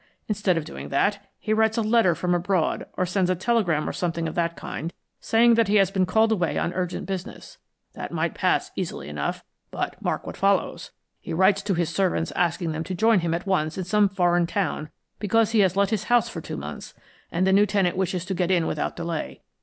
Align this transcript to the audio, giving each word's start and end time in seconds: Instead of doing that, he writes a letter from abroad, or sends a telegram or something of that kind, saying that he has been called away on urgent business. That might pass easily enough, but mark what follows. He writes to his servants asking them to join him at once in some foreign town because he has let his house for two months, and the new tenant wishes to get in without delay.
Instead 0.27 0.57
of 0.57 0.65
doing 0.65 0.89
that, 0.89 1.27
he 1.37 1.53
writes 1.53 1.77
a 1.77 1.83
letter 1.83 2.15
from 2.15 2.33
abroad, 2.33 2.87
or 2.97 3.05
sends 3.05 3.29
a 3.29 3.35
telegram 3.35 3.87
or 3.87 3.93
something 3.93 4.27
of 4.27 4.33
that 4.33 4.55
kind, 4.55 4.93
saying 5.19 5.53
that 5.53 5.67
he 5.67 5.75
has 5.75 5.91
been 5.91 6.07
called 6.07 6.31
away 6.31 6.57
on 6.57 6.73
urgent 6.73 7.05
business. 7.05 7.59
That 7.93 8.11
might 8.11 8.33
pass 8.33 8.71
easily 8.75 9.09
enough, 9.09 9.43
but 9.69 10.01
mark 10.01 10.25
what 10.25 10.35
follows. 10.35 10.89
He 11.19 11.33
writes 11.33 11.61
to 11.61 11.75
his 11.75 11.91
servants 11.93 12.31
asking 12.35 12.71
them 12.71 12.83
to 12.85 12.95
join 12.95 13.19
him 13.19 13.35
at 13.35 13.45
once 13.45 13.77
in 13.77 13.83
some 13.83 14.09
foreign 14.09 14.47
town 14.47 14.89
because 15.19 15.51
he 15.51 15.59
has 15.59 15.75
let 15.75 15.91
his 15.91 16.05
house 16.05 16.27
for 16.27 16.41
two 16.41 16.57
months, 16.57 16.95
and 17.31 17.45
the 17.45 17.53
new 17.53 17.67
tenant 17.67 17.95
wishes 17.95 18.25
to 18.25 18.33
get 18.33 18.49
in 18.49 18.65
without 18.65 18.95
delay. 18.95 19.41